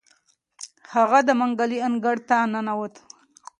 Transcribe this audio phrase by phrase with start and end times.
[0.93, 2.95] هغه د منګلي انګړ ته ننوت.